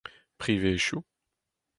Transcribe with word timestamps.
privezioù 0.41 1.03